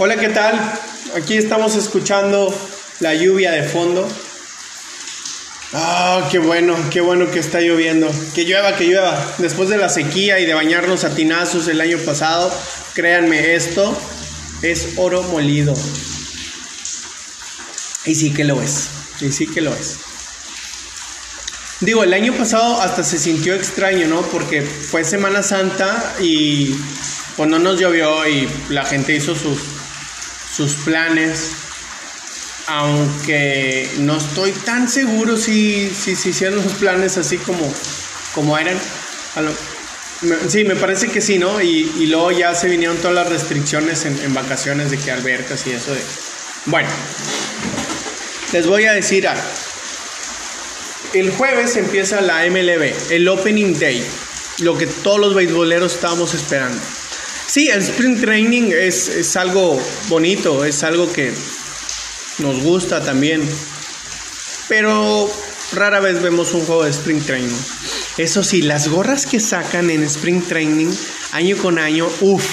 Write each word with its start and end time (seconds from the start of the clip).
Hola, 0.00 0.14
¿qué 0.14 0.28
tal? 0.28 0.54
Aquí 1.16 1.36
estamos 1.36 1.74
escuchando 1.74 2.54
la 3.00 3.16
lluvia 3.16 3.50
de 3.50 3.64
fondo. 3.64 4.08
Ah, 5.72 6.28
qué 6.30 6.38
bueno, 6.38 6.76
qué 6.92 7.00
bueno 7.00 7.28
que 7.32 7.40
está 7.40 7.60
lloviendo. 7.60 8.08
Que 8.32 8.44
llueva, 8.44 8.76
que 8.76 8.84
llueva. 8.84 9.20
Después 9.38 9.70
de 9.70 9.76
la 9.76 9.88
sequía 9.88 10.38
y 10.38 10.46
de 10.46 10.54
bañarnos 10.54 11.02
a 11.02 11.16
tinazos 11.16 11.66
el 11.66 11.80
año 11.80 11.98
pasado, 11.98 12.56
créanme, 12.94 13.56
esto 13.56 14.00
es 14.62 14.90
oro 14.98 15.24
molido. 15.24 15.74
Y 18.04 18.14
sí 18.14 18.32
que 18.32 18.44
lo 18.44 18.62
es. 18.62 18.90
Y 19.20 19.32
sí 19.32 19.48
que 19.48 19.62
lo 19.62 19.74
es. 19.74 19.96
Digo, 21.80 22.04
el 22.04 22.14
año 22.14 22.34
pasado 22.34 22.80
hasta 22.80 23.02
se 23.02 23.18
sintió 23.18 23.52
extraño, 23.56 24.06
¿no? 24.06 24.22
Porque 24.22 24.62
fue 24.62 25.02
Semana 25.02 25.42
Santa 25.42 26.14
y 26.20 26.72
pues 27.36 27.50
no 27.50 27.58
nos 27.58 27.80
llovió 27.80 28.28
y 28.28 28.48
la 28.68 28.84
gente 28.84 29.14
hizo 29.14 29.34
sus, 29.34 29.58
sus 30.58 30.74
planes. 30.74 31.52
Aunque 32.66 33.88
no 34.00 34.18
estoy 34.18 34.52
tan 34.52 34.90
seguro 34.90 35.38
si, 35.38 35.88
si, 35.88 36.14
si 36.16 36.30
hicieron 36.30 36.62
sus 36.62 36.72
planes 36.72 37.16
así 37.16 37.38
como, 37.38 37.72
como 38.34 38.58
eran. 38.58 38.76
sí, 40.48 40.64
me 40.64 40.76
parece 40.76 41.08
que 41.08 41.22
sí, 41.22 41.38
¿no? 41.38 41.62
Y, 41.62 42.06
luego 42.08 42.32
ya 42.32 42.54
se 42.54 42.68
vinieron 42.68 42.98
todas 42.98 43.14
las 43.14 43.30
restricciones 43.30 44.04
en, 44.04 44.34
vacaciones 44.34 44.90
de 44.90 44.98
que 44.98 45.10
albercas 45.10 45.66
y 45.66 45.70
eso 45.70 45.94
de... 45.94 46.00
Bueno, 46.66 46.90
les 48.52 48.66
voy 48.66 48.84
a 48.84 48.92
decir. 48.92 49.26
El 51.14 51.30
jueves 51.30 51.76
empieza 51.76 52.20
la 52.20 52.44
MLB, 52.50 52.92
el 53.10 53.28
Opening 53.28 53.78
Day, 53.78 54.04
lo 54.58 54.76
que 54.76 54.86
todos 54.86 55.18
los 55.18 55.34
beisboleros 55.34 55.94
estábamos 55.94 56.34
esperando. 56.34 56.78
Sí, 57.48 57.70
el 57.70 57.80
Spring 57.80 58.20
Training 58.20 58.72
es, 58.72 59.08
es 59.08 59.34
algo 59.34 59.80
bonito, 60.08 60.66
es 60.66 60.82
algo 60.82 61.10
que 61.10 61.32
nos 62.40 62.62
gusta 62.62 63.02
también, 63.02 63.42
pero 64.68 65.30
rara 65.72 65.98
vez 66.00 66.20
vemos 66.20 66.52
un 66.52 66.66
juego 66.66 66.84
de 66.84 66.90
Spring 66.90 67.22
Training. 67.22 67.56
Eso 68.18 68.44
sí, 68.44 68.60
las 68.60 68.88
gorras 68.88 69.24
que 69.24 69.40
sacan 69.40 69.88
en 69.88 70.02
Spring 70.04 70.42
Training 70.42 70.92
año 71.32 71.56
con 71.56 71.78
año, 71.78 72.06
uff, 72.20 72.44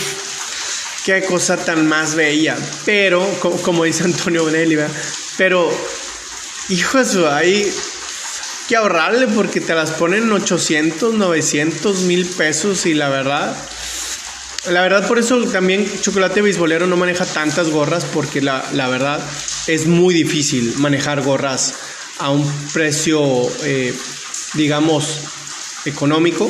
qué 1.06 1.24
cosa 1.24 1.58
tan 1.58 1.88
más 1.88 2.16
bella. 2.16 2.56
Pero, 2.86 3.28
como, 3.64 3.84
dice 3.84 4.06
Antonio 4.06 4.46
Bonelli, 4.46 4.78
¿verdad? 4.78 4.96
pero, 5.38 5.70
hijos, 6.70 7.18
hay 7.18 7.70
que 8.70 8.78
ahorrarle 8.78 9.28
porque 9.28 9.60
te 9.60 9.76
las 9.76 9.92
ponen 9.92 10.32
800, 10.32 11.16
900, 11.16 12.00
mil 12.04 12.26
pesos 12.26 12.86
y 12.86 12.94
la 12.94 13.10
verdad, 13.10 13.56
la 14.72 14.82
verdad 14.82 15.08
por 15.08 15.20
eso 15.20 15.44
también 15.46 15.86
Chocolate 16.02 16.42
Bisbolero 16.42 16.88
no 16.88 16.98
maneja 16.98 17.26
tantas 17.26 17.70
gorras 17.70 18.06
porque 18.06 18.42
la, 18.42 18.66
la 18.74 18.88
verdad 18.88 19.20
es 19.68 19.86
muy 19.86 20.14
difícil 20.14 20.74
manejar 20.78 21.22
gorras 21.22 21.74
a 22.20 22.32
un 22.32 22.50
precio, 22.74 23.22
eh, 23.64 23.94
digamos, 24.54 25.20
económico. 25.86 26.50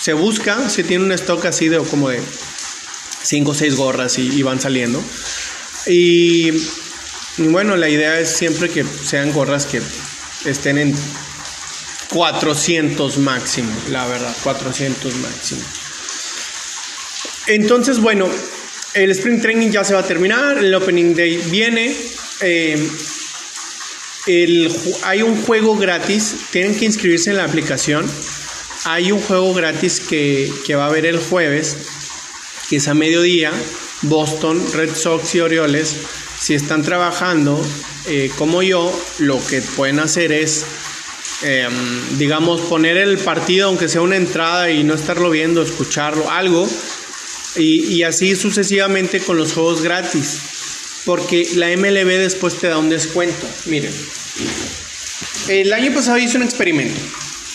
Se 0.00 0.12
busca, 0.12 0.68
se 0.68 0.84
tiene 0.84 1.04
un 1.04 1.12
stock 1.12 1.44
así 1.46 1.68
de 1.68 1.78
como 1.78 2.08
de 2.08 2.20
5 3.22 3.50
o 3.50 3.54
6 3.54 3.76
gorras 3.76 4.18
y, 4.18 4.22
y 4.28 4.42
van 4.42 4.60
saliendo. 4.60 5.02
Y 5.86 6.52
bueno, 7.38 7.76
la 7.76 7.88
idea 7.88 8.18
es 8.18 8.30
siempre 8.30 8.70
que 8.70 8.84
sean 8.84 9.32
gorras 9.32 9.66
que 9.66 9.80
estén 10.44 10.78
en 10.78 10.94
400 12.10 13.18
máximo, 13.18 13.72
la 13.90 14.06
verdad, 14.06 14.34
400 14.42 15.14
máximo. 15.16 15.62
Entonces, 17.46 17.98
bueno, 17.98 18.28
el 18.94 19.10
Spring 19.10 19.40
Training 19.40 19.70
ya 19.70 19.84
se 19.84 19.94
va 19.94 20.00
a 20.00 20.06
terminar, 20.06 20.58
el 20.58 20.74
Opening 20.74 21.14
Day 21.14 21.36
viene. 21.50 21.94
Eh, 22.40 22.88
hay 25.02 25.22
un 25.22 25.42
juego 25.42 25.76
gratis, 25.76 26.34
tienen 26.50 26.76
que 26.76 26.86
inscribirse 26.86 27.30
en 27.30 27.36
la 27.36 27.44
aplicación. 27.44 28.10
Hay 28.84 29.12
un 29.12 29.20
juego 29.20 29.52
gratis 29.54 30.00
que, 30.00 30.50
que 30.66 30.74
va 30.74 30.84
a 30.84 30.88
haber 30.88 31.06
el 31.06 31.18
jueves, 31.18 31.76
que 32.68 32.76
es 32.76 32.88
a 32.88 32.94
mediodía. 32.94 33.52
Boston, 34.02 34.62
Red 34.72 34.94
Sox 34.94 35.34
y 35.34 35.40
Orioles, 35.40 35.96
si 36.38 36.54
están 36.54 36.82
trabajando 36.82 37.58
eh, 38.06 38.30
como 38.36 38.62
yo, 38.62 38.92
lo 39.18 39.44
que 39.46 39.62
pueden 39.62 39.98
hacer 39.98 40.30
es 40.32 40.64
eh, 41.42 41.68
digamos, 42.16 42.60
poner 42.62 42.96
el 42.96 43.18
partido, 43.18 43.68
aunque 43.68 43.88
sea 43.88 44.00
una 44.00 44.16
entrada 44.16 44.70
y 44.70 44.84
no 44.84 44.94
estarlo 44.94 45.30
viendo, 45.30 45.62
escucharlo, 45.62 46.30
algo, 46.30 46.68
y, 47.56 48.02
así 48.02 48.34
sucesivamente 48.34 49.20
con 49.20 49.36
los 49.36 49.52
juegos 49.52 49.82
gratis, 49.82 50.38
porque 51.04 51.48
la 51.54 51.68
MLB 51.76 52.18
después 52.18 52.58
te 52.58 52.68
da 52.68 52.78
un 52.78 52.88
descuento. 52.88 53.46
Miren, 53.66 53.92
el 55.48 55.72
año 55.72 55.92
pasado 55.94 56.18
hice 56.18 56.36
un 56.36 56.42
experimento. 56.42 56.98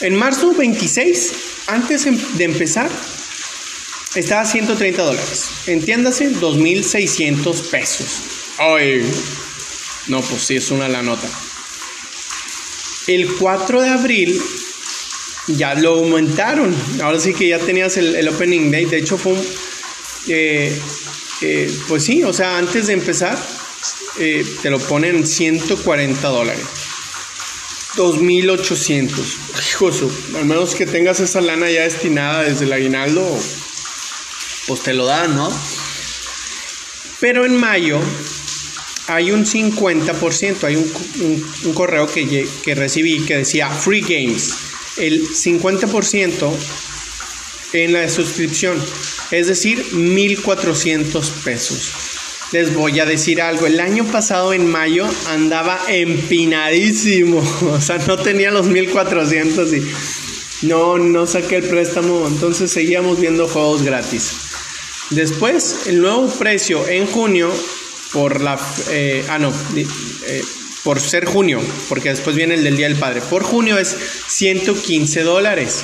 En 0.01 0.15
marzo 0.15 0.53
26, 0.53 1.33
antes 1.67 2.05
em, 2.05 2.17
de 2.37 2.43
empezar, 2.45 2.89
estaba 4.15 4.41
a 4.41 4.45
130 4.45 5.03
dólares. 5.03 5.49
Entiéndase, 5.67 6.31
2.600 6.31 7.69
pesos. 7.69 8.07
Ay, 8.57 9.03
no, 10.07 10.21
pues 10.21 10.41
sí, 10.43 10.55
es 10.55 10.71
una 10.71 10.87
la 10.87 11.01
nota. 11.01 11.27
El 13.07 13.27
4 13.35 13.81
de 13.81 13.89
abril 13.89 14.41
ya 15.47 15.75
lo 15.75 15.95
aumentaron. 15.95 16.75
Ahora 17.01 17.19
sí 17.19 17.33
que 17.33 17.49
ya 17.49 17.59
tenías 17.59 17.97
el, 17.97 18.15
el 18.15 18.27
opening 18.29 18.71
day. 18.71 18.85
De 18.85 18.97
hecho, 18.99 19.17
fue 19.17 19.33
un. 19.33 19.68
Eh, 20.27 20.79
eh, 21.41 21.79
pues 21.87 22.03
sí, 22.03 22.23
o 22.23 22.33
sea, 22.33 22.57
antes 22.57 22.87
de 22.87 22.93
empezar, 22.93 23.37
eh, 24.19 24.45
te 24.61 24.69
lo 24.69 24.79
ponen 24.79 25.25
140 25.25 26.27
dólares. 26.27 26.65
2.800. 27.95 29.09
Hijoso, 29.71 30.11
al 30.35 30.45
menos 30.45 30.75
que 30.75 30.85
tengas 30.85 31.19
esa 31.19 31.41
lana 31.41 31.69
ya 31.69 31.83
destinada 31.83 32.43
desde 32.43 32.65
el 32.65 32.73
aguinaldo, 32.73 33.39
pues 34.67 34.81
te 34.81 34.93
lo 34.93 35.05
dan, 35.05 35.35
¿no? 35.35 35.51
Pero 37.19 37.45
en 37.45 37.55
mayo 37.55 37.99
hay 39.07 39.31
un 39.31 39.45
50%, 39.45 40.63
hay 40.63 40.75
un, 40.75 41.73
correo 41.73 42.07
que, 42.07 42.75
recibí 42.75 43.25
que 43.25 43.37
decía 43.37 43.69
Free 43.69 44.01
Games, 44.01 44.53
el 44.97 45.27
50% 45.27 46.51
en 47.73 47.93
la 47.93 48.07
suscripción, 48.07 48.79
es 49.31 49.47
decir, 49.47 49.83
1.400 49.91 51.31
pesos. 51.43 51.91
Les 52.51 52.73
voy 52.73 52.99
a 52.99 53.05
decir 53.05 53.41
algo, 53.41 53.67
el 53.67 53.79
año 53.79 54.05
pasado 54.05 54.53
en 54.53 54.67
mayo 54.67 55.07
andaba 55.27 55.79
empinadísimo, 55.87 57.39
o 57.71 57.79
sea, 57.81 57.97
no 57.99 58.17
tenía 58.17 58.51
los 58.51 58.67
1.400 58.67 59.77
y 59.77 60.65
no, 60.67 60.97
no 60.97 61.27
saqué 61.27 61.57
el 61.57 61.63
préstamo, 61.63 62.27
entonces 62.27 62.71
seguíamos 62.71 63.19
viendo 63.19 63.47
juegos 63.47 63.83
gratis. 63.83 64.31
Después, 65.11 65.87
el 65.87 66.01
nuevo 66.01 66.27
precio 66.27 66.87
en 66.87 67.05
junio 67.05 67.51
por 68.11 68.41
la 68.41 68.59
eh, 68.89 69.23
ah 69.29 69.37
no 69.37 69.53
eh, 69.75 70.43
por 70.83 70.99
ser 70.99 71.25
junio 71.25 71.61
porque 71.87 72.09
después 72.09 72.35
viene 72.35 72.55
el 72.55 72.63
del 72.63 72.77
día 72.77 72.87
del 72.87 72.97
padre 72.97 73.21
por 73.21 73.43
junio 73.43 73.77
es 73.77 73.95
115 74.27 75.21
dólares 75.21 75.83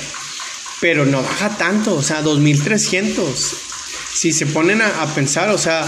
pero 0.80 1.06
no 1.06 1.22
baja 1.22 1.56
tanto 1.56 1.94
o 1.94 2.02
sea 2.02 2.22
2300 2.22 3.54
si 4.12 4.32
se 4.32 4.46
ponen 4.46 4.82
a, 4.82 5.06
pensar 5.14 5.50
o 5.50 5.58
sea 5.58 5.84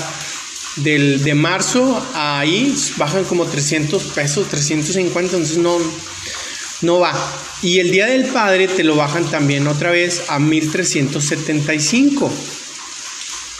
del 0.76 1.22
de 1.22 1.34
marzo 1.34 2.04
a 2.14 2.40
ahí 2.40 2.74
bajan 2.96 3.24
como 3.24 3.46
300 3.46 4.02
pesos 4.04 4.48
350 4.48 5.36
entonces 5.36 5.58
no 5.58 5.78
no 6.82 7.00
va 7.00 7.12
y 7.62 7.80
el 7.80 7.90
día 7.90 8.06
del 8.06 8.26
padre 8.26 8.68
te 8.68 8.84
lo 8.84 8.94
bajan 8.96 9.24
también 9.30 9.66
otra 9.66 9.90
vez 9.90 10.24
a 10.28 10.38
1375 10.38 12.30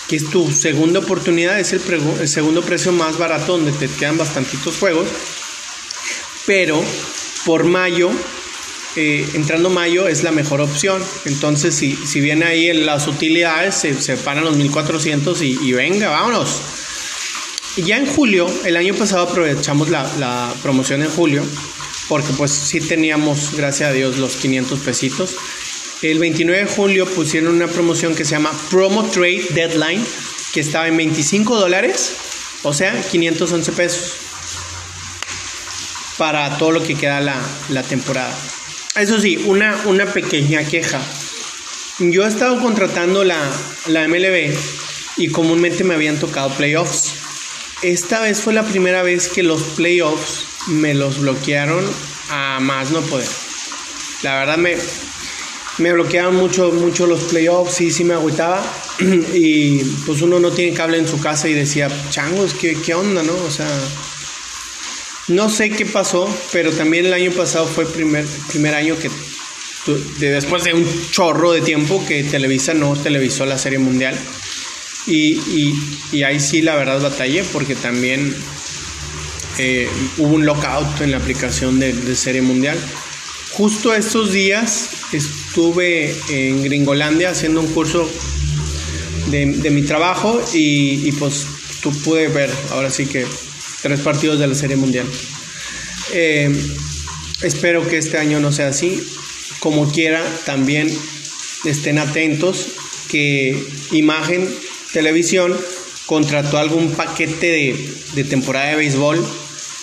que 0.08 0.16
es 0.16 0.30
tu 0.30 0.50
segunda 0.50 1.00
oportunidad, 1.00 1.60
es 1.60 1.74
el, 1.74 2.28
segundo 2.28 2.62
precio 2.62 2.92
más 2.92 3.18
barato 3.18 3.58
donde 3.58 3.72
te 3.72 3.88
quedan 3.88 4.16
bastantitos 4.16 4.78
juegos. 4.78 5.06
Pero 6.46 6.82
por 7.44 7.64
mayo, 7.64 8.10
eh, 8.96 9.28
entrando 9.34 9.70
mayo 9.70 10.08
es 10.08 10.22
la 10.22 10.32
mejor 10.32 10.60
opción. 10.60 11.02
Entonces, 11.24 11.74
si, 11.74 11.94
si 11.94 12.20
viene 12.20 12.46
ahí 12.46 12.72
las 12.72 13.06
utilidades, 13.06 13.74
se, 13.74 14.16
paran 14.16 14.44
los 14.44 14.56
1400 14.56 15.42
y, 15.42 15.58
y, 15.62 15.72
venga, 15.72 16.08
vámonos. 16.08 16.60
Ya 17.76 17.96
en 17.96 18.06
julio, 18.06 18.46
el 18.64 18.76
año 18.76 18.94
pasado 18.94 19.28
aprovechamos 19.28 19.88
la, 19.88 20.10
la 20.18 20.52
promoción 20.62 21.02
en 21.02 21.10
julio, 21.10 21.44
porque 22.08 22.32
pues 22.32 22.50
sí 22.50 22.80
teníamos, 22.80 23.54
gracias 23.56 23.90
a 23.90 23.92
Dios, 23.92 24.18
los 24.18 24.36
500 24.36 24.80
pesitos. 24.80 25.36
El 26.02 26.18
29 26.18 26.64
de 26.64 26.70
julio 26.70 27.06
pusieron 27.06 27.54
una 27.54 27.68
promoción 27.68 28.14
que 28.14 28.24
se 28.24 28.32
llama 28.32 28.52
Promo 28.70 29.04
Trade 29.04 29.46
Deadline, 29.50 30.04
que 30.52 30.60
estaba 30.60 30.88
en 30.88 30.96
25 30.96 31.56
dólares, 31.56 32.14
o 32.62 32.72
sea, 32.72 33.00
511 33.00 33.72
pesos 33.72 34.12
para 36.18 36.58
todo 36.58 36.72
lo 36.72 36.82
que 36.82 36.96
queda 36.96 37.20
la, 37.20 37.40
la 37.70 37.82
temporada. 37.82 38.36
Eso 38.98 39.20
sí, 39.20 39.36
una, 39.46 39.76
una 39.84 40.06
pequeña 40.06 40.64
queja. 40.64 41.00
Yo 42.00 42.24
he 42.24 42.28
estado 42.28 42.60
contratando 42.60 43.22
la, 43.22 43.38
la 43.86 44.08
MLB 44.08 44.52
y 45.18 45.28
comúnmente 45.28 45.84
me 45.84 45.94
habían 45.94 46.18
tocado 46.18 46.50
playoffs. 46.50 47.12
esta 47.82 48.20
vez 48.20 48.40
fue 48.40 48.54
la 48.54 48.64
primera 48.64 49.04
vez 49.04 49.28
que 49.28 49.44
los 49.44 49.62
playoffs 49.62 50.46
me 50.66 50.94
los 50.94 51.20
bloquearon 51.20 51.84
a 52.30 52.58
más 52.60 52.90
no 52.90 53.00
poder. 53.02 53.28
La 54.22 54.40
verdad 54.40 54.58
me, 54.58 54.76
me 55.78 55.92
bloqueaban 55.92 56.34
mucho, 56.34 56.72
mucho 56.72 57.06
los 57.06 57.22
playoffs 57.24 57.80
y 57.80 57.92
sí 57.92 58.02
me 58.02 58.14
agüitaba. 58.14 58.64
y 59.32 59.84
pues 60.06 60.22
uno 60.22 60.40
no 60.40 60.50
tiene 60.50 60.76
cable 60.76 60.98
en 60.98 61.06
su 61.06 61.20
casa 61.20 61.48
y 61.48 61.54
decía, 61.54 61.88
changos, 62.10 62.52
¿qué, 62.54 62.74
qué 62.74 62.94
onda, 62.94 63.22
no? 63.22 63.34
O 63.34 63.50
sea, 63.50 63.68
no 65.28 65.48
sé 65.48 65.70
qué 65.70 65.84
pasó, 65.84 66.28
pero 66.52 66.72
también 66.72 67.06
el 67.06 67.12
año 67.12 67.30
pasado 67.32 67.66
fue 67.66 67.84
el 67.84 67.90
primer, 67.90 68.24
primer 68.48 68.74
año 68.74 68.96
que 68.98 69.10
después 70.18 70.64
de 70.64 70.74
un 70.74 70.86
chorro 71.10 71.52
de 71.52 71.60
tiempo 71.60 72.04
que 72.06 72.24
Televisa 72.24 72.74
no 72.74 72.96
televisó 72.96 73.46
la 73.46 73.58
Serie 73.58 73.78
Mundial. 73.78 74.18
Y, 75.06 75.74
y, 76.12 76.22
ahí 76.22 76.38
sí 76.38 76.60
la 76.60 76.76
verdad 76.76 77.00
batallé 77.00 77.42
porque 77.44 77.74
también 77.74 78.34
eh, 79.56 79.88
hubo 80.18 80.34
un 80.34 80.44
lockout 80.44 81.00
en 81.00 81.12
la 81.12 81.16
aplicación 81.16 81.78
de, 81.78 81.94
de, 81.94 82.14
Serie 82.14 82.42
Mundial. 82.42 82.78
Justo 83.52 83.94
estos 83.94 84.32
días 84.32 84.90
estuve 85.12 86.14
en 86.28 86.62
Gringolandia 86.62 87.30
haciendo 87.30 87.60
un 87.60 87.68
curso 87.68 88.10
de, 89.30 89.46
de 89.46 89.70
mi 89.70 89.82
trabajo 89.82 90.42
y, 90.52 91.08
y, 91.08 91.12
pues 91.12 91.46
tú 91.80 91.90
pude 92.02 92.28
ver 92.28 92.50
ahora 92.70 92.90
sí 92.90 93.06
que 93.06 93.24
tres 93.82 94.00
partidos 94.00 94.38
de 94.38 94.46
la 94.46 94.54
Serie 94.54 94.76
Mundial. 94.76 95.06
Eh, 96.12 96.50
espero 97.42 97.86
que 97.86 97.98
este 97.98 98.18
año 98.18 98.40
no 98.40 98.52
sea 98.52 98.68
así 98.68 99.02
como 99.60 99.90
quiera, 99.90 100.22
también 100.44 100.88
estén 101.64 101.98
atentos 101.98 102.68
que 103.08 103.60
Imagen 103.90 104.48
Televisión 104.92 105.56
contrató 106.06 106.58
algún 106.58 106.92
paquete 106.92 107.76
de, 108.14 108.24
temporada 108.24 108.70
de 108.70 108.76
béisbol. 108.76 109.24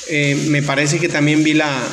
Eh, 0.10 0.36
me 0.48 0.64
parece 0.64 1.00
que 1.00 1.10
también 1.10 1.44
vi 1.44 1.54
la, 1.54 1.84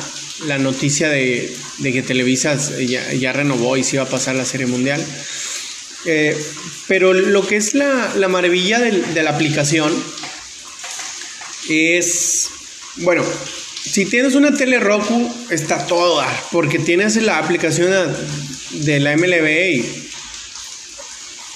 noticia 0.59 1.09
de, 1.09 1.53
que 1.81 2.01
Televisa 2.01 2.57
ya, 2.79 3.33
renovó 3.33 3.77
y 3.77 3.83
se 3.83 3.97
iba 3.97 4.03
a 4.03 4.09
pasar 4.09 4.35
la 4.35 4.45
Serie 4.45 4.65
Mundial. 4.65 5.05
Eh, 6.05 6.35
pero 6.87 7.13
lo 7.13 7.45
que 7.45 7.57
es 7.57 7.75
la, 7.75 8.27
maravilla 8.29 8.79
de, 8.79 9.23
la 9.23 9.29
aplicación 9.29 9.93
es, 11.69 12.49
bueno, 12.97 13.23
si 13.83 14.05
tienes 14.05 14.35
una 14.35 14.53
tele 14.53 14.79
Roku, 14.79 15.31
está 15.49 15.85
todo 15.85 16.23
porque 16.51 16.79
tienes 16.79 17.15
la 17.17 17.37
aplicación 17.37 17.91
de 18.71 18.99
la 18.99 19.15
MLB 19.15 19.83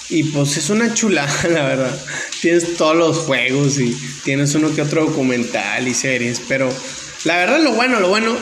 y, 0.10 0.24
pues 0.24 0.58
es 0.58 0.70
una 0.70 0.94
chulada, 0.94 1.34
la 1.50 1.66
verdad. 1.66 2.06
Tienes 2.42 2.76
todos 2.78 2.96
los 2.96 3.18
juegos 3.20 3.80
y 3.80 3.98
tienes 4.24 4.56
uno 4.56 4.74
que 4.74 4.82
otro 4.82 5.06
documental 5.06 5.88
y 5.88 5.94
series, 5.94 6.42
pero 6.48 6.70
la 7.24 7.38
verdad 7.38 7.60
lo 7.62 7.74
bueno, 7.74 8.00
lo 8.00 8.10
bueno, 8.10 8.38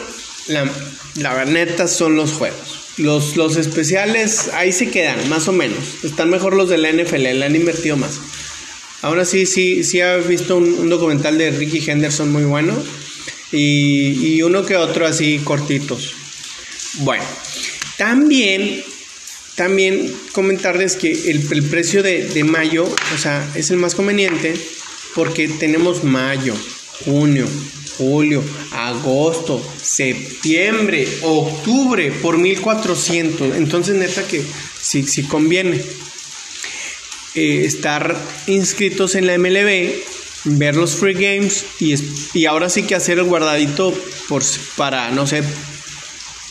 la, 0.48 0.70
la 1.16 1.46
neta 1.46 1.88
son 1.88 2.16
los 2.16 2.34
juegos. 2.34 2.82
Los, 2.98 3.36
los 3.36 3.58
especiales 3.58 4.50
ahí 4.54 4.72
se 4.72 4.90
quedan, 4.90 5.28
más 5.28 5.48
o 5.48 5.52
menos. 5.52 6.04
Están 6.04 6.30
mejor 6.30 6.56
los 6.56 6.70
de 6.70 6.78
la 6.78 6.92
NFL, 6.92 7.16
le 7.16 7.46
han 7.46 7.56
invertido 7.56 7.98
más. 7.98 8.20
Ahora 9.06 9.24
sí, 9.24 9.46
sí, 9.46 9.84
sí 9.84 10.00
he 10.00 10.18
visto 10.22 10.58
un, 10.58 10.64
un 10.80 10.90
documental 10.90 11.38
de 11.38 11.52
Ricky 11.52 11.92
Henderson 11.92 12.32
muy 12.32 12.44
bueno 12.44 12.76
y, 13.52 14.42
uno 14.42 14.66
que 14.66 14.76
otro 14.78 15.06
así 15.06 15.40
cortitos. 15.44 16.16
Bueno, 17.02 17.24
también, 17.98 18.84
también 19.54 20.12
comentarles 20.32 20.96
que 20.96 21.12
el, 21.30 21.64
precio 21.70 22.02
de, 22.02 22.30
de, 22.30 22.44
mayo, 22.44 22.84
o 23.14 23.18
sea, 23.20 23.48
es 23.54 23.70
el 23.70 23.78
más 23.78 23.94
conveniente 23.94 24.56
porque 25.14 25.50
tenemos 25.50 26.04
mayo, 26.04 26.56
junio, 27.06 27.46
julio, 28.00 28.44
agosto, 28.72 29.64
septiembre, 29.80 31.08
octubre 31.22 32.12
por 32.24 32.40
1400. 32.40 33.56
Entonces, 33.56 33.94
neta 33.98 34.28
que 34.28 34.44
sí, 34.82 35.04
sí 35.04 35.22
conviene 35.28 35.80
eh, 37.36 37.66
estar 37.66 38.16
inscritos 38.48 39.16
en 39.16 39.28
la 39.28 39.38
MLB 39.38 39.94
ver 40.46 40.76
los 40.76 40.96
free 40.96 41.14
games 41.14 41.66
y, 41.80 41.96
y 42.34 42.46
ahora 42.46 42.70
sí 42.70 42.84
que 42.84 42.96
hacer 42.96 43.18
el 43.18 43.26
guardadito 43.26 43.94
por, 44.30 44.44
para, 44.78 45.12
no 45.12 45.28
sé, 45.28 45.44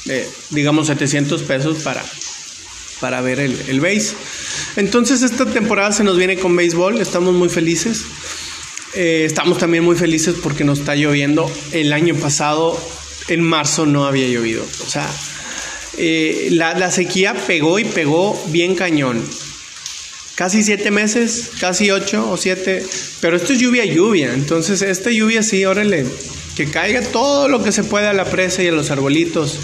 eh, 0.08 0.28
digamos 0.50 0.88
700 0.88 1.42
pesos 1.44 1.78
para, 1.78 2.04
para 3.00 3.20
ver 3.20 3.40
el, 3.40 3.58
el 3.68 3.80
base. 3.80 4.14
Entonces 4.76 5.22
esta 5.22 5.46
temporada 5.46 5.92
se 5.92 6.04
nos 6.04 6.18
viene 6.18 6.36
con 6.36 6.54
béisbol, 6.54 7.00
estamos 7.00 7.34
muy 7.34 7.48
felices. 7.48 8.02
Eh, 8.94 9.24
estamos 9.24 9.58
también 9.58 9.84
muy 9.84 9.96
felices 9.96 10.34
porque 10.42 10.64
nos 10.64 10.80
está 10.80 10.94
lloviendo. 10.96 11.50
El 11.72 11.92
año 11.92 12.14
pasado, 12.16 12.78
en 13.28 13.40
marzo, 13.40 13.86
no 13.86 14.06
había 14.06 14.28
llovido. 14.28 14.64
O 14.84 14.90
sea, 14.90 15.08
la, 16.50 16.74
la 16.74 16.90
sequía 16.90 17.34
pegó 17.46 17.78
y 17.78 17.84
pegó 17.84 18.40
bien 18.50 18.74
cañón 18.74 19.24
casi 20.34 20.62
siete 20.62 20.90
meses, 20.90 21.52
casi 21.60 21.90
ocho 21.90 22.28
o 22.30 22.36
siete, 22.36 22.84
pero 23.20 23.36
esto 23.36 23.52
es 23.52 23.60
lluvia, 23.60 23.84
lluvia, 23.84 24.32
entonces 24.34 24.82
esta 24.82 25.10
lluvia 25.10 25.42
sí, 25.42 25.64
órale, 25.64 26.06
que 26.56 26.70
caiga 26.70 27.02
todo 27.02 27.48
lo 27.48 27.62
que 27.62 27.72
se 27.72 27.84
pueda 27.84 28.10
a 28.10 28.14
la 28.14 28.24
presa 28.24 28.62
y 28.62 28.68
a 28.68 28.72
los 28.72 28.90
arbolitos 28.90 29.58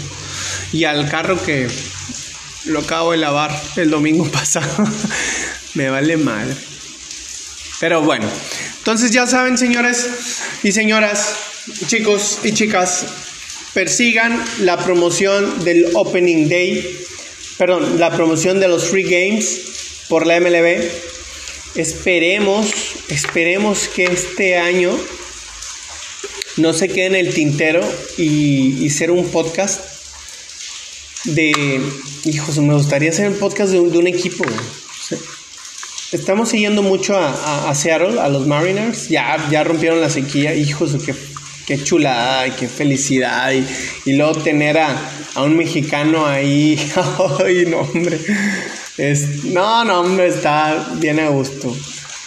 y 0.71 0.85
al 0.85 1.09
carro 1.09 1.41
que 1.43 1.67
lo 2.65 2.79
acabo 2.79 3.11
de 3.11 3.17
lavar 3.17 3.51
el 3.75 3.89
domingo 3.89 4.25
pasado, 4.31 4.87
me 5.73 5.89
vale 5.89 6.17
madre. 6.17 6.55
Pero 7.79 8.01
bueno, 8.01 8.29
entonces 8.77 9.11
ya 9.11 9.25
saben 9.25 9.57
señores 9.57 10.07
y 10.63 10.71
señoras, 10.71 11.35
chicos 11.87 12.39
y 12.43 12.53
chicas, 12.53 13.05
persigan 13.73 14.43
la 14.59 14.77
promoción 14.77 15.63
del 15.63 15.87
Opening 15.95 16.47
Day, 16.47 16.99
perdón, 17.57 17.99
la 17.99 18.11
promoción 18.11 18.59
de 18.59 18.67
los 18.67 18.85
Free 18.85 19.03
Games 19.03 19.71
por 20.11 20.27
la 20.27 20.37
MLB. 20.41 20.83
Esperemos, 21.75 22.69
esperemos 23.07 23.87
que 23.87 24.03
este 24.03 24.57
año 24.57 24.91
no 26.57 26.73
se 26.73 26.89
quede 26.89 27.05
en 27.05 27.15
el 27.15 27.33
tintero 27.33 27.81
y, 28.17 28.89
ser 28.89 29.09
un 29.09 29.25
podcast 29.29 29.79
de, 31.23 31.53
hijos, 32.25 32.57
me 32.57 32.73
gustaría 32.73 33.11
hacer 33.11 33.29
un 33.29 33.39
podcast 33.39 33.71
de 33.71 33.79
un, 33.79 34.05
equipo. 34.05 34.43
Estamos 36.11 36.49
siguiendo 36.49 36.83
mucho 36.83 37.17
a, 37.17 37.73
Seattle, 37.73 38.19
a 38.19 38.27
los 38.27 38.45
Mariners. 38.45 39.07
Ya, 39.07 39.47
ya 39.49 39.63
rompieron 39.63 40.01
la 40.01 40.09
sequía. 40.09 40.53
Hijos, 40.53 40.91
qué, 41.05 41.15
qué 41.65 41.81
chulada 41.81 42.47
y 42.47 42.51
qué 42.51 42.67
felicidad. 42.67 43.53
Y, 43.53 43.65
y 44.09 44.13
luego 44.17 44.33
tener 44.33 44.77
a, 44.77 44.93
a, 45.35 45.43
un 45.43 45.55
mexicano 45.55 46.25
ahí. 46.25 46.77
Ay, 47.45 47.63
no, 47.65 47.79
hombre 47.79 48.19
no, 49.45 49.85
no, 49.85 50.01
hombre, 50.01 50.27
está 50.27 50.89
bien 50.95 51.19
a 51.19 51.29
gusto. 51.29 51.75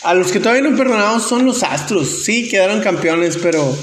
A 0.03 0.15
los 0.15 0.33
que 0.33 0.41
todavía 0.41 0.69
no 0.69 0.77
perdonamos 0.77 1.27
son 1.27 1.45
los 1.45 1.63
Astros. 1.63 2.25
Sí, 2.25 2.49
quedaron 2.49 2.83
campeones, 2.83 3.37
pero 3.37 3.77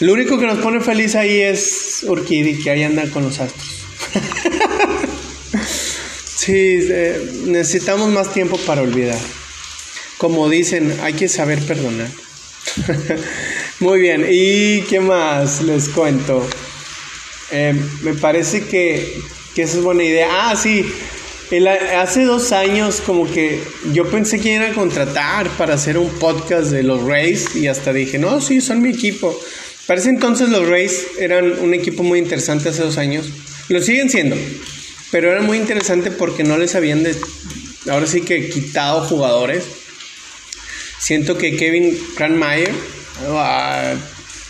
lo 0.00 0.12
único 0.12 0.38
que 0.38 0.46
nos 0.46 0.58
pone 0.58 0.80
feliz 0.80 1.14
ahí 1.14 1.40
es 1.40 2.04
Urquidi, 2.06 2.62
que 2.62 2.70
ahí 2.70 2.82
anda 2.82 3.08
con 3.10 3.24
los 3.24 3.40
Astros. 3.40 3.86
sí, 6.36 6.78
eh, 6.90 7.42
necesitamos 7.46 8.10
más 8.10 8.32
tiempo 8.32 8.58
para 8.58 8.82
olvidar. 8.82 9.18
Como 10.18 10.48
dicen, 10.48 10.96
hay 11.02 11.14
que 11.14 11.28
saber 11.28 11.60
perdonar. 11.60 12.08
Muy 13.80 14.00
bien, 14.00 14.26
¿y 14.28 14.82
qué 14.82 15.00
más 15.00 15.62
les 15.62 15.88
cuento? 15.88 16.46
Eh, 17.50 17.74
me 18.02 18.14
parece 18.14 18.66
que, 18.66 19.20
que 19.54 19.62
esa 19.62 19.78
es 19.78 19.82
buena 19.82 20.04
idea. 20.04 20.28
Ah, 20.30 20.56
sí, 20.56 20.84
hace 21.96 22.24
dos 22.24 22.52
años 22.52 23.02
como 23.04 23.30
que 23.30 23.62
yo 23.92 24.10
pensé 24.10 24.40
que 24.40 24.54
iban 24.54 24.72
a 24.72 24.74
contratar 24.74 25.48
para 25.50 25.74
hacer 25.74 25.98
un 25.98 26.10
podcast 26.18 26.70
de 26.70 26.82
los 26.82 27.02
Rays 27.02 27.54
y 27.54 27.68
hasta 27.68 27.92
dije, 27.92 28.18
no, 28.18 28.40
sí, 28.40 28.60
son 28.60 28.82
mi 28.82 28.90
equipo. 28.90 29.38
Parece 29.86 30.08
entonces 30.08 30.48
los 30.48 30.66
Rays 30.66 31.06
eran 31.18 31.58
un 31.60 31.74
equipo 31.74 32.02
muy 32.02 32.18
interesante 32.18 32.70
hace 32.70 32.82
dos 32.82 32.96
años. 32.96 33.26
Lo 33.68 33.82
siguen 33.82 34.08
siendo, 34.08 34.36
pero 35.10 35.30
era 35.30 35.42
muy 35.42 35.58
interesante 35.58 36.10
porque 36.10 36.44
no 36.44 36.56
les 36.56 36.74
habían, 36.74 37.02
de, 37.02 37.14
ahora 37.90 38.06
sí 38.06 38.22
que 38.22 38.48
quitado 38.48 39.02
jugadores. 39.02 39.64
Siento 40.98 41.36
que 41.36 41.56
Kevin 41.56 41.98
Cranmeyer, 42.16 42.72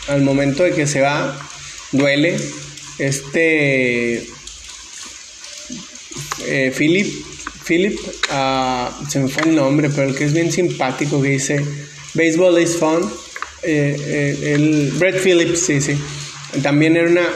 al 0.09 0.23
momento 0.23 0.63
de 0.63 0.73
que 0.73 0.87
se 0.87 1.01
va, 1.01 1.37
duele. 1.91 2.37
Este 2.99 4.25
eh, 6.47 6.73
Philip, 6.77 7.07
Philip 7.67 7.99
uh, 8.31 9.09
se 9.09 9.21
me 9.21 9.29
fue 9.29 9.45
el 9.45 9.55
nombre, 9.55 9.91
pero 9.91 10.09
el 10.09 10.15
que 10.15 10.25
es 10.25 10.33
bien 10.33 10.53
simpático 10.53 11.23
que 11.23 11.31
dice 11.31 11.65
Baseball 12.15 12.61
is 12.61 12.77
fun. 12.77 13.03
Eh, 13.63 13.97
eh, 13.99 14.53
el 14.55 14.93
Brett 14.99 15.23
Phillips, 15.23 15.61
sí, 15.61 15.81
sí. 15.81 15.97
También 16.63 16.97
era 16.97 17.09
una, 17.09 17.27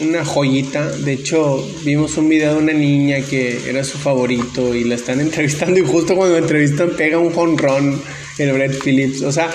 una 0.00 0.24
joyita. 0.24 0.90
De 0.90 1.12
hecho, 1.12 1.68
vimos 1.84 2.16
un 2.16 2.28
video 2.28 2.54
de 2.54 2.58
una 2.58 2.72
niña 2.72 3.20
que 3.20 3.68
era 3.68 3.84
su 3.84 3.98
favorito 3.98 4.74
y 4.74 4.84
la 4.84 4.96
están 4.96 5.20
entrevistando. 5.20 5.78
Y 5.78 5.84
justo 5.84 6.16
cuando 6.16 6.34
la 6.34 6.40
entrevistan, 6.40 6.90
pega 6.96 7.18
un 7.18 7.32
jonrón 7.32 8.02
el 8.38 8.52
Brett 8.52 8.82
Phillips. 8.82 9.22
O 9.22 9.30
sea, 9.30 9.50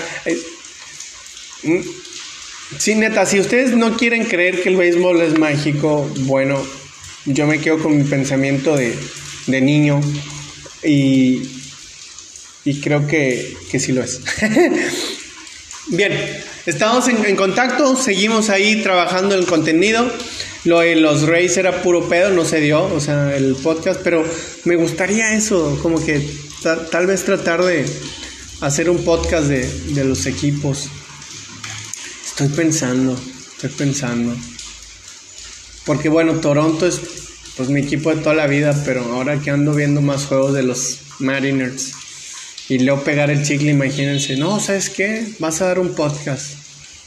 Mm, 1.64 1.82
sí, 2.80 2.96
neta, 2.96 3.26
si 3.26 3.40
ustedes 3.40 3.76
no 3.76 3.96
quieren 3.96 4.26
creer 4.26 4.62
que 4.62 4.70
el 4.70 4.78
béisbol 4.78 5.22
es 5.22 5.38
mágico, 5.38 6.10
bueno, 6.22 6.62
yo 7.26 7.46
me 7.48 7.60
quedo 7.60 7.80
con 7.80 7.98
mi 7.98 8.04
pensamiento 8.04 8.76
de, 8.76 8.96
de 9.48 9.62
niño 9.62 10.02
y, 10.84 11.42
y 12.66 12.82
creo 12.82 13.08
que, 13.08 13.56
que 13.70 13.80
sí 13.80 13.92
lo 13.92 14.04
es. 14.04 14.22
Bien, 15.88 16.14
estamos 16.66 17.08
en, 17.08 17.26
en, 17.26 17.36
contacto, 17.36 17.96
seguimos 17.96 18.50
ahí 18.50 18.82
trabajando 18.82 19.36
en 19.36 19.46
contenido. 19.46 20.10
Lo 20.64 20.80
de 20.80 20.96
los 20.96 21.24
Rays 21.24 21.58
era 21.58 21.82
puro 21.82 22.08
pedo, 22.08 22.30
no 22.30 22.46
se 22.46 22.62
dio, 22.62 22.84
o 22.84 23.00
sea, 23.00 23.36
el 23.36 23.56
podcast, 23.56 24.00
pero 24.04 24.24
me 24.66 24.76
gustaría 24.76 25.34
eso, 25.34 25.78
como 25.82 26.04
que 26.04 26.22
tal 26.92 27.08
vez 27.08 27.24
tratar 27.24 27.64
de 27.64 27.86
hacer 28.62 28.90
un 28.90 29.04
podcast 29.04 29.48
de, 29.48 29.68
de 29.68 30.04
los 30.04 30.28
equipos. 30.28 30.88
Estoy 32.24 32.50
pensando, 32.50 33.20
estoy 33.56 33.70
pensando. 33.72 34.36
Porque 35.86 36.10
bueno, 36.10 36.34
Toronto 36.36 36.86
es 36.86 37.02
pues 37.58 37.70
mi 37.70 37.82
equipo 37.82 38.14
de 38.14 38.22
toda 38.22 38.36
la 38.36 38.48
vida, 38.48 38.80
pero 38.86 39.04
ahora 39.14 39.40
que 39.40 39.50
ando 39.50 39.74
viendo 39.74 40.02
más 40.02 40.26
juegos 40.26 40.54
de 40.54 40.64
los 40.64 41.00
Mariners 41.20 41.94
y 42.70 42.80
leo 42.80 43.04
pegar 43.04 43.30
el 43.30 43.44
chicle, 43.44 43.72
imagínense, 43.72 44.38
no, 44.38 44.60
¿sabes 44.60 44.90
qué? 44.90 45.28
Vas 45.40 45.62
a 45.62 45.66
dar 45.66 45.80
un 45.80 45.94
podcast, 45.94 46.54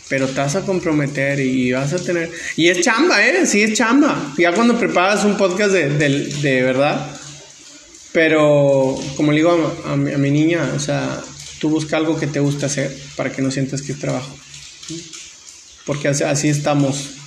pero 0.08 0.28
te 0.28 0.34
vas 0.34 0.56
a 0.56 0.62
comprometer 0.62 1.40
y 1.40 1.72
vas 1.72 1.92
a 1.92 1.98
tener... 1.98 2.30
Y 2.56 2.68
es 2.68 2.82
chamba, 2.82 3.24
¿eh? 3.26 3.46
Sí, 3.46 3.62
es 3.62 3.72
chamba. 3.72 4.34
Ya 4.36 4.52
cuando 4.52 4.78
preparas 4.78 5.24
un 5.24 5.36
podcast 5.36 5.72
de, 5.72 5.88
de, 5.88 6.62
verdad, 6.62 7.18
pero 8.12 8.94
como 9.16 9.32
le 9.32 9.38
digo 9.38 9.74
a, 9.86 9.96
mi, 9.96 10.30
niña, 10.30 10.70
o 10.76 10.78
sea, 10.78 11.22
tú 11.58 11.70
busca 11.70 11.96
algo 11.96 12.18
que 12.18 12.26
te 12.26 12.40
guste 12.40 12.66
hacer 12.66 12.94
para 13.16 13.32
que 13.32 13.40
no 13.40 13.50
sientas 13.50 13.80
que 13.80 13.92
es 13.92 13.98
trabajo. 13.98 14.36
Porque 15.86 16.08
así 16.08 16.48
estamos 16.48 17.23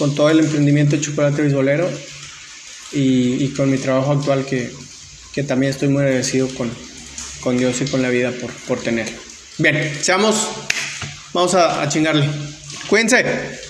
con 0.00 0.14
todo 0.14 0.30
el 0.30 0.40
emprendimiento 0.40 0.96
de 0.96 1.02
chocolate 1.02 1.42
bisbolero 1.42 1.86
y, 2.90 3.48
con 3.48 3.70
mi 3.70 3.76
trabajo 3.76 4.12
actual 4.12 4.46
que, 4.46 4.72
que, 5.34 5.42
también 5.42 5.72
estoy 5.72 5.88
muy 5.88 6.02
agradecido 6.02 6.48
con, 6.54 6.70
con 7.42 7.58
Dios 7.58 7.82
y 7.82 7.84
con 7.84 8.00
la 8.00 8.08
vida 8.08 8.32
por, 8.32 8.50
por 8.66 8.80
tener. 8.80 9.06
Bien, 9.58 9.94
seamos, 10.00 10.48
vamos 11.34 11.54
a, 11.54 11.82
a 11.82 11.88
chingarle. 11.90 12.26
Cuídense. 12.88 13.69